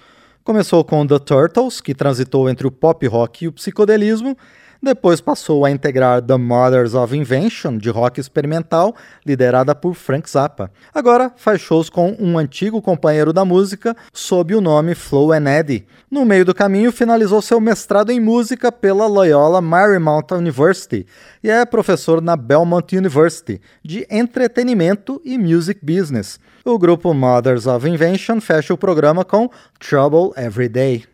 Começou 0.42 0.82
com 0.86 1.06
The 1.06 1.20
Turtles, 1.20 1.82
que 1.82 1.94
transitou 1.94 2.50
entre 2.50 2.66
o 2.66 2.72
pop 2.72 3.06
rock 3.06 3.44
e 3.44 3.48
o 3.50 3.52
psicodelismo, 3.52 4.38
Depois 4.84 5.22
passou 5.22 5.64
a 5.64 5.70
integrar 5.70 6.24
The 6.24 6.38
Mothers 6.38 6.96
of 6.96 7.16
Invention, 7.16 7.78
de 7.78 7.92
rock 7.92 8.20
experimental, 8.20 8.96
liderada 9.24 9.76
por 9.76 9.94
Frank 9.94 10.28
Zappa. 10.28 10.72
Agora 10.92 11.32
faz 11.36 11.62
shows 11.62 11.88
com 11.88 12.16
um 12.20 12.36
antigo 12.36 12.82
companheiro 12.82 13.32
da 13.32 13.46
música, 13.46 13.96
sob 14.12 14.56
o 14.56 14.62
nome 14.62 14.96
Flo 14.96 15.34
and 15.34 15.48
Eddie. 15.48 15.86
No 16.10 16.26
meio 16.26 16.44
do 16.44 16.56
caminho, 16.56 16.92
finalizou 16.92 17.44
seu 17.44 17.62
mestrado 17.62 18.12
em 18.12 18.20
música 18.20 18.72
pela 18.72 19.06
Loyola 19.06 19.62
Marymount 19.62 20.32
University 20.32 21.06
e 21.44 21.50
é 21.50 21.64
professor 21.64 22.20
na 22.20 22.36
Belmont 22.36 22.92
University, 22.98 23.62
de 23.86 24.08
entretenimento 24.10 25.22
e 25.24 25.38
music 25.38 25.80
business. 25.86 26.40
O 26.66 26.80
grupo 26.80 27.14
Mothers 27.14 27.68
of 27.68 27.88
Invention 27.88 28.42
fecha 28.42 28.74
o 28.74 28.78
programa 28.78 29.24
com 29.24 29.48
Trouble 29.80 30.32
Every 30.36 30.70
Day. 30.70 31.06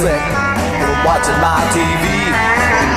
Sick 0.00 0.24
from 0.80 0.96
watching 1.04 1.36
my 1.44 1.60
TV. 1.76 2.08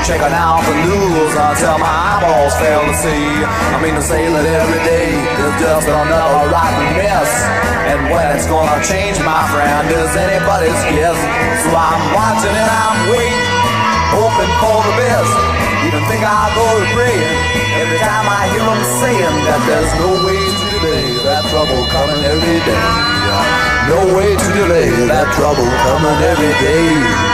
Checking 0.08 0.32
out 0.32 0.64
the 0.64 0.76
news 0.88 1.34
until 1.36 1.76
my 1.80 1.92
eyeballs 2.16 2.56
fail 2.60 2.80
to 2.80 2.96
see. 2.96 3.28
I 3.44 3.78
mean 3.84 3.96
to 3.96 4.04
say 4.04 4.32
that 4.32 4.46
every 4.48 4.82
day 4.88 5.12
is 5.12 5.54
just 5.60 5.88
another 5.88 6.48
rotten 6.48 6.88
mess. 6.96 7.32
And 7.92 8.08
when 8.08 8.24
it's 8.32 8.48
gonna 8.48 8.80
change, 8.88 9.20
my 9.20 9.44
friend, 9.52 9.84
is 9.92 10.16
anybody's 10.16 10.80
guess. 10.96 11.20
So 11.68 11.76
I'm 11.76 12.04
watching 12.16 12.56
and 12.56 12.72
I'm 12.72 13.00
waiting, 13.12 13.52
hoping 14.16 14.54
for 14.64 14.80
the 14.88 14.96
best. 15.04 15.34
Even 15.88 16.04
think 16.08 16.24
I'll 16.24 16.56
go 16.56 16.68
to 16.80 16.88
praying 16.96 17.36
every 17.84 18.00
time 18.00 18.28
I 18.32 18.48
hear 18.48 18.64
them 18.64 18.84
saying 19.04 19.36
that 19.52 19.62
there's 19.68 19.94
no 20.00 20.10
way 20.24 20.40
to 20.40 20.66
delay 20.72 21.08
that 21.28 21.44
trouble 21.52 21.84
coming 21.92 22.24
every 22.24 22.60
day. 22.64 23.73
No 23.90 24.16
way 24.16 24.32
to 24.32 24.48
delay 24.54 24.90
that 25.12 25.28
trouble 25.36 25.68
coming 25.84 26.20
every 26.24 26.54
day. 26.64 27.34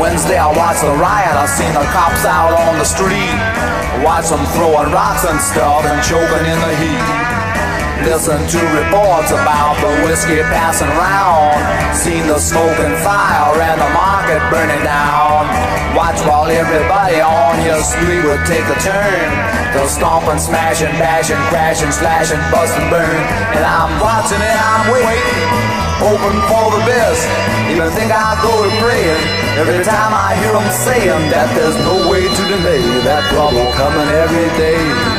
Wednesday 0.00 0.38
I 0.38 0.48
watched 0.56 0.82
the 0.82 0.94
riot, 0.96 1.36
I 1.36 1.46
seen 1.46 1.72
the 1.74 1.84
cops 1.92 2.24
out 2.24 2.54
on 2.54 2.78
the 2.78 2.84
street. 2.84 3.36
Watch 4.02 4.30
them 4.30 4.44
throwing 4.56 4.90
rocks 4.90 5.24
and 5.24 5.40
stuff 5.40 5.84
and 5.84 6.02
choking 6.02 6.46
in 6.48 6.58
the 6.58 6.74
heat. 6.76 7.37
Listen 8.06 8.38
to 8.38 8.60
reports 8.78 9.34
about 9.34 9.74
the 9.82 9.90
whiskey 10.06 10.38
passing 10.54 10.86
round. 10.94 11.58
Seen 11.96 12.26
the 12.30 12.38
smoke 12.38 12.78
and 12.78 12.94
fire 13.02 13.58
and 13.58 13.80
the 13.80 13.90
market 13.90 14.38
burning 14.54 14.82
down. 14.86 15.50
Watch 15.98 16.22
while 16.22 16.46
everybody 16.46 17.18
on 17.18 17.58
your 17.66 17.82
street 17.82 18.22
would 18.22 18.46
take 18.46 18.62
a 18.70 18.78
turn. 18.78 19.28
They'll 19.74 19.90
stomp 19.90 20.30
and 20.30 20.38
smash 20.38 20.78
and 20.80 20.94
bash 21.02 21.30
and 21.34 21.42
crash 21.50 21.82
and 21.82 21.92
slash 21.92 22.30
and 22.30 22.38
bust 22.54 22.78
and 22.78 22.86
burn. 22.86 23.18
And 23.58 23.66
I'm 23.66 23.90
watching 23.98 24.38
it, 24.38 24.56
I'm 24.62 24.94
waiting, 24.94 25.50
hoping 25.98 26.38
for 26.46 26.78
the 26.78 26.82
best. 26.86 27.26
Even 27.66 27.90
think 27.98 28.14
I'll 28.14 28.38
go 28.46 28.62
to 28.62 28.70
praying 28.78 29.22
every 29.58 29.82
time 29.82 30.14
I 30.14 30.38
hear 30.38 30.54
them 30.54 30.70
saying 30.70 31.30
that 31.34 31.50
there's 31.58 31.74
no 31.82 32.06
way 32.06 32.22
to 32.22 32.42
delay 32.46 32.84
that 33.10 33.26
trouble 33.34 33.66
coming 33.74 34.06
every 34.06 34.48
day. 34.54 35.17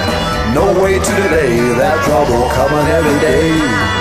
No 0.53 0.81
way 0.81 0.93
to 0.97 1.11
delay 1.21 1.57
that 1.77 2.03
trouble 2.05 2.49
coming 2.49 2.87
every 2.91 3.19
day. 3.19 3.99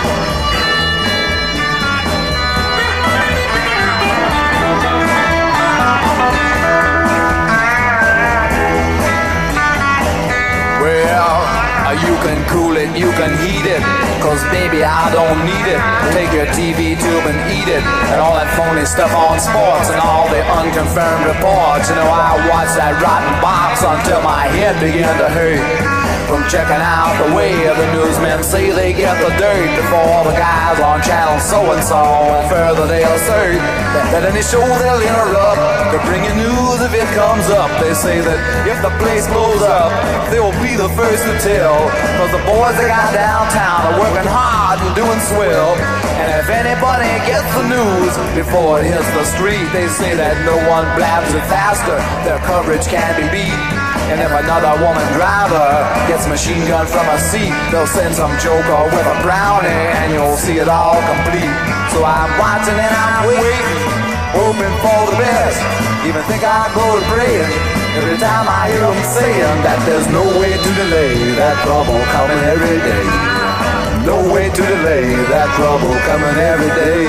Uh, 11.88 11.96
you 12.05 12.12
can 12.20 12.36
cool 12.53 12.76
it, 12.76 12.92
you 13.01 13.09
can 13.16 13.32
heat 13.40 13.64
it. 13.64 13.80
Cause 14.20 14.44
baby, 14.53 14.84
I 14.84 15.09
don't 15.09 15.40
need 15.40 15.66
it. 15.72 15.80
Take 16.12 16.28
your 16.36 16.44
TV 16.53 17.01
tube 17.01 17.24
and 17.24 17.40
eat 17.49 17.64
it. 17.64 17.80
And 18.12 18.20
all 18.20 18.36
that 18.36 18.53
phony 18.61 18.84
stuff 18.84 19.09
on 19.16 19.40
sports 19.40 19.88
and 19.88 19.96
all 19.96 20.28
the 20.28 20.44
unconfirmed 20.44 21.24
reports. 21.24 21.88
You 21.88 21.96
know, 21.96 22.12
I 22.12 22.36
watched 22.44 22.76
that 22.76 23.01
rotten 23.01 23.32
box 23.40 23.80
until 23.80 24.20
my 24.20 24.53
head 24.53 24.76
began 24.84 25.16
to 25.16 25.28
hurt. 25.32 25.97
From 26.29 26.45
checking 26.45 26.76
out 26.76 27.16
the 27.24 27.33
way 27.33 27.57
the 27.57 27.89
newsmen 27.97 28.45
say 28.45 28.68
they 28.68 28.93
get 28.93 29.16
the 29.16 29.33
dirt 29.41 29.64
before 29.81 30.29
the 30.29 30.37
guys 30.37 30.76
on 30.76 31.01
channel 31.01 31.41
so 31.41 31.72
and 31.72 31.81
so. 31.81 31.97
And 31.97 32.45
further, 32.53 32.85
they 32.85 33.01
assert 33.01 33.57
that 34.12 34.29
any 34.29 34.45
show 34.45 34.61
they'll 34.61 35.01
interrupt 35.01 35.57
to 35.89 35.97
bring 36.05 36.20
you 36.29 36.37
news 36.37 36.85
if 36.85 36.93
it 36.93 37.09
comes 37.16 37.49
up. 37.49 37.72
They 37.81 37.97
say 37.97 38.20
that 38.20 38.37
if 38.68 38.76
the 38.85 38.93
place 39.01 39.24
blows 39.33 39.64
up, 39.64 39.89
they 40.29 40.37
will 40.37 40.53
be 40.61 40.76
the 40.76 40.93
first 40.93 41.24
to 41.24 41.33
tell. 41.41 41.89
Cause 42.20 42.33
the 42.37 42.45
boys 42.45 42.76
they 42.76 42.93
got 42.93 43.09
downtown 43.16 43.89
are 43.89 43.97
working 43.97 44.29
hard 44.29 44.85
and 44.85 44.93
doing 44.93 45.20
swell. 45.33 45.81
And 46.20 46.29
if 46.45 46.53
anybody 46.53 47.09
gets 47.24 47.49
the 47.57 47.72
news 47.72 48.12
before 48.37 48.85
it 48.85 48.93
hits 48.93 49.09
the 49.16 49.24
street, 49.24 49.64
they 49.72 49.89
say 49.89 50.12
that 50.12 50.45
no 50.45 50.61
one 50.68 50.85
blabs 50.93 51.33
it 51.33 51.41
faster. 51.49 51.97
Their 52.29 52.37
coverage 52.45 52.85
can't 52.85 53.16
be 53.16 53.24
beat. 53.33 53.88
And 54.09 54.22
if 54.22 54.32
another 54.32 54.74
woman 54.80 55.05
driver 55.12 55.68
gets 56.09 56.24
machine 56.30 56.64
gun 56.70 56.86
from 56.86 57.07
a 57.11 57.18
seat, 57.18 57.53
they'll 57.70 57.90
send 57.90 58.14
some 58.14 58.32
joker 58.38 58.88
with 58.94 59.07
a 59.07 59.16
brownie 59.20 59.68
and 59.68 60.14
you'll 60.14 60.38
see 60.38 60.57
it 60.62 60.68
all 60.68 60.96
complete. 61.05 61.53
So 61.92 62.07
I'm 62.07 62.30
watching 62.38 62.78
and 62.78 62.94
I'm 62.94 63.28
waiting, 63.28 63.82
hoping 64.32 64.74
for 64.80 65.01
the 65.11 65.16
best. 65.20 65.59
Even 66.09 66.22
think 66.30 66.40
I 66.46 66.70
go 66.72 66.86
to 66.96 67.05
praying 67.12 67.53
every 67.99 68.16
time 68.16 68.46
I 68.49 68.70
hear 68.70 68.86
them 68.86 69.03
saying 69.03 69.59
that 69.66 69.78
there's 69.84 70.09
no 70.09 70.24
way 70.40 70.57
to 70.57 70.70
delay 70.78 71.34
that 71.36 71.59
trouble 71.66 72.01
coming 72.14 72.42
every 72.46 72.78
day. 72.80 73.07
No 74.07 74.32
way 74.32 74.49
to 74.49 74.62
delay 74.62 75.11
that 75.28 75.53
trouble 75.59 75.92
coming 76.09 76.36
every 76.38 76.72
day. 76.80 77.05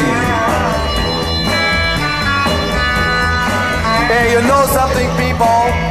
Hey, 4.09 4.33
you 4.33 4.41
know 4.47 4.65
something, 4.65 5.07
people? 5.15 5.88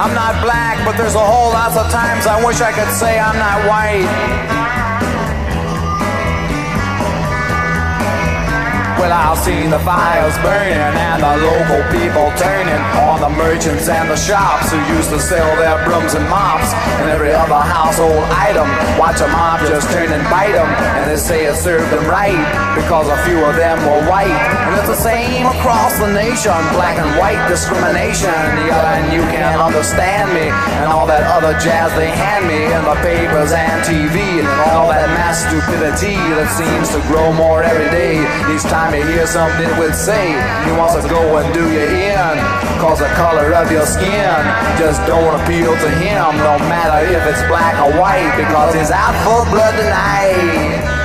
I'm 0.00 0.14
not 0.14 0.42
black, 0.42 0.84
but 0.86 0.96
there's 0.96 1.14
a 1.14 1.18
whole 1.18 1.50
lot 1.52 1.76
of 1.76 1.90
times 1.92 2.26
I 2.26 2.42
wish 2.44 2.60
I 2.60 2.72
could 2.72 2.92
say 2.94 3.18
I'm 3.18 3.36
not 3.36 3.68
white. 3.68 4.51
Well, 9.02 9.10
I've 9.10 9.42
seen 9.42 9.66
the 9.66 9.82
fires 9.82 10.38
burning 10.46 10.78
and 10.78 11.18
the 11.18 11.34
local 11.42 11.82
people 11.90 12.30
turning 12.38 12.78
on 13.02 13.18
the 13.18 13.34
merchants 13.34 13.90
and 13.90 14.06
the 14.06 14.14
shops 14.14 14.70
who 14.70 14.78
used 14.94 15.10
to 15.10 15.18
sell 15.18 15.50
their 15.58 15.74
brooms 15.82 16.14
and 16.14 16.22
mops 16.30 16.70
and 17.02 17.10
every 17.10 17.34
other 17.34 17.58
household 17.58 18.22
item. 18.30 18.70
Watch 19.02 19.18
a 19.18 19.26
mob 19.26 19.66
just 19.66 19.90
turn 19.90 20.06
and 20.06 20.22
bite 20.30 20.54
them, 20.54 20.70
and 20.94 21.10
they 21.10 21.18
say 21.18 21.50
it 21.50 21.58
served 21.58 21.90
them 21.90 22.06
right 22.06 22.38
because 22.78 23.10
a 23.10 23.18
few 23.26 23.42
of 23.42 23.58
them 23.58 23.82
were 23.82 24.06
white. 24.06 24.30
And 24.30 24.78
it's 24.78 24.86
the 24.86 25.02
same 25.02 25.50
across 25.50 25.98
the 25.98 26.06
nation, 26.06 26.54
black 26.70 26.94
and 26.94 27.10
white 27.18 27.42
discrimination. 27.50 28.30
Yeah, 28.70 29.02
and 29.02 29.10
you 29.10 29.26
can't 29.34 29.58
understand 29.58 30.30
me 30.30 30.46
and 30.78 30.86
all 30.86 31.10
that 31.10 31.26
other 31.26 31.58
jazz 31.58 31.90
they 31.98 32.14
hand 32.14 32.46
me 32.46 32.70
in 32.70 32.82
the 32.86 32.94
papers 33.02 33.50
and 33.50 33.82
TV 33.82 34.38
and 34.38 34.48
all 34.70 34.86
that 34.94 35.10
mass 35.18 35.42
stupidity 35.42 36.14
that 36.38 36.46
seems 36.54 36.86
to 36.94 37.02
grow 37.10 37.34
more 37.34 37.66
every 37.66 37.90
day. 37.90 38.22
Each 38.46 38.62
time 38.70 38.91
you 38.92 39.04
hear 39.04 39.26
something 39.26 39.68
would 39.78 39.94
say, 39.94 40.36
he 40.64 40.72
wants 40.76 40.94
to 41.00 41.08
go 41.08 41.38
and 41.38 41.54
do 41.54 41.64
you 41.72 41.80
in. 41.80 42.36
Cause 42.78 42.98
the 42.98 43.08
color 43.14 43.54
of 43.54 43.70
your 43.70 43.86
skin 43.86 44.36
just 44.76 45.00
don't 45.06 45.40
appeal 45.40 45.72
to 45.72 45.90
him, 45.96 46.36
no 46.38 46.58
matter 46.68 47.06
if 47.08 47.22
it's 47.26 47.42
black 47.48 47.74
or 47.80 47.98
white, 47.98 48.36
because 48.36 48.74
he's 48.74 48.90
out 48.90 49.14
for 49.24 49.48
blood 49.50 49.72
tonight. 49.76 51.01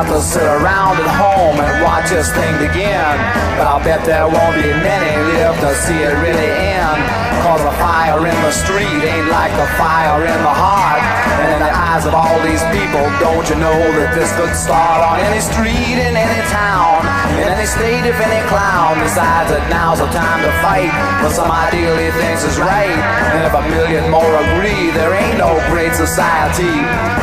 Got 0.00 0.16
to 0.16 0.22
sit 0.24 0.48
around 0.48 0.96
at 0.96 1.12
home 1.12 1.60
and 1.60 1.84
watch 1.84 2.08
this 2.08 2.32
thing 2.32 2.56
begin. 2.56 3.12
But 3.60 3.68
I'll 3.68 3.84
bet 3.84 4.00
there 4.08 4.24
won't 4.24 4.56
be 4.56 4.72
many 4.72 5.12
live 5.28 5.60
to 5.60 5.76
see 5.76 6.00
it 6.00 6.16
really 6.24 6.52
end. 6.72 7.00
Cause 7.44 7.60
the 7.60 7.74
fire 7.76 8.16
in 8.24 8.38
the 8.40 8.52
street 8.52 9.00
ain't 9.04 9.28
like 9.28 9.52
the 9.60 9.68
fire 9.76 10.24
in 10.24 10.40
the 10.40 10.56
heart. 10.56 11.04
And 11.44 11.52
in 11.52 11.60
the 11.60 11.72
eyes 11.72 12.08
of 12.08 12.16
all 12.16 12.40
these 12.40 12.64
people. 12.72 13.04
Don't 13.20 13.44
you 13.44 13.60
know 13.60 13.76
that 14.00 14.16
this 14.16 14.32
could 14.40 14.56
start 14.56 15.04
on 15.04 15.20
any 15.20 15.40
street 15.44 15.96
in 16.00 16.16
any 16.16 16.40
town, 16.48 17.04
in 17.36 17.52
any 17.52 17.68
state 17.68 18.04
if 18.08 18.16
any 18.16 18.40
clown 18.48 18.96
decides 19.04 19.52
that 19.52 19.64
now's 19.68 20.00
the 20.00 20.08
time 20.16 20.40
to 20.40 20.52
fight 20.64 20.92
for 21.20 21.28
some 21.28 21.52
ideal 21.52 21.92
he 22.00 22.08
thinks 22.16 22.40
is 22.44 22.56
right. 22.56 22.96
And 23.36 23.44
if 23.44 23.52
a 23.52 23.64
million 23.68 24.08
more 24.08 24.32
agree, 24.48 24.92
there 24.96 25.12
ain't 25.12 25.36
no 25.36 25.60
great 25.68 25.92
society 25.92 26.72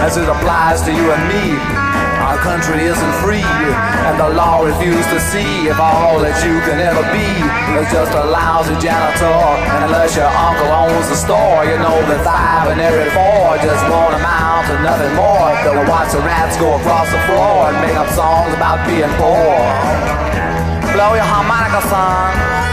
as 0.05 0.17
it 0.17 0.29
applies 0.29 0.85
to 0.85 0.93
you 0.93 1.09
and 1.09 1.23
me. 1.25 1.86
Our 2.37 2.61
country 2.61 2.85
isn't 2.85 3.13
free, 3.25 3.41
and 3.41 4.13
the 4.21 4.29
law 4.29 4.61
refuses 4.61 5.09
to 5.09 5.19
see 5.19 5.73
if 5.73 5.79
all 5.81 6.21
that 6.21 6.37
you 6.45 6.53
can 6.69 6.77
ever 6.77 7.01
be 7.09 7.25
is 7.81 7.89
just 7.89 8.13
a 8.13 8.29
lousy 8.29 8.77
janitor. 8.77 9.25
And 9.25 9.89
unless 9.89 10.13
your 10.13 10.29
uncle 10.29 10.69
owns 10.69 11.09
the 11.09 11.17
store, 11.17 11.65
you 11.65 11.81
know 11.81 11.97
that 11.97 12.21
five 12.21 12.69
and 12.69 12.77
every 12.77 13.09
four 13.09 13.57
just 13.57 13.81
won't 13.89 14.13
amount 14.21 14.69
to 14.69 14.77
nothing 14.85 15.17
more 15.17 15.49
to 15.65 15.81
watch 15.89 16.13
the 16.13 16.21
rats 16.21 16.61
go 16.61 16.77
across 16.77 17.09
the 17.09 17.21
floor 17.25 17.73
and 17.73 17.81
make 17.81 17.97
up 17.97 18.09
songs 18.13 18.53
about 18.53 18.85
being 18.85 19.09
poor. 19.17 19.57
Blow 20.93 21.17
your 21.17 21.25
harmonica, 21.25 21.81
son. 21.89 22.66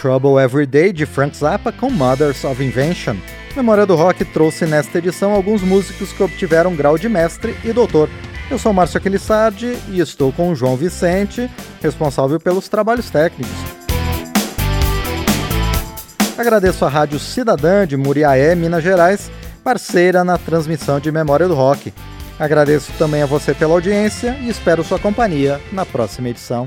Trouble 0.00 0.42
Every 0.42 0.64
Day 0.64 0.94
de 0.94 1.04
Frank 1.04 1.36
Zappa 1.36 1.70
com 1.70 1.90
Mothers 1.90 2.42
of 2.44 2.64
Invention. 2.64 3.16
Memória 3.54 3.84
do 3.84 3.94
Rock 3.94 4.24
trouxe 4.24 4.64
nesta 4.64 4.96
edição 4.96 5.32
alguns 5.32 5.60
músicos 5.60 6.10
que 6.10 6.22
obtiveram 6.22 6.74
grau 6.74 6.96
de 6.96 7.06
mestre 7.06 7.54
e 7.62 7.70
doutor. 7.70 8.08
Eu 8.50 8.58
sou 8.58 8.72
Márcio 8.72 8.96
Aquilissardi 8.96 9.76
e 9.88 10.00
estou 10.00 10.32
com 10.32 10.50
o 10.50 10.54
João 10.54 10.74
Vicente, 10.74 11.50
responsável 11.82 12.40
pelos 12.40 12.66
trabalhos 12.66 13.10
técnicos. 13.10 13.54
Agradeço 16.38 16.86
a 16.86 16.88
Rádio 16.88 17.18
Cidadã 17.18 17.86
de 17.86 17.98
Muriaé, 17.98 18.54
Minas 18.54 18.82
Gerais, 18.82 19.30
parceira 19.62 20.24
na 20.24 20.38
transmissão 20.38 20.98
de 20.98 21.12
Memória 21.12 21.46
do 21.46 21.54
Rock. 21.54 21.92
Agradeço 22.38 22.90
também 22.96 23.20
a 23.20 23.26
você 23.26 23.52
pela 23.52 23.74
audiência 23.74 24.34
e 24.40 24.48
espero 24.48 24.82
sua 24.82 24.98
companhia 24.98 25.60
na 25.70 25.84
próxima 25.84 26.30
edição. 26.30 26.66